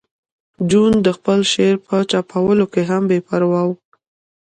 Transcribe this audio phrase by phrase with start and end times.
[0.69, 3.69] جون د خپل شعر په چاپولو کې هم بې پروا و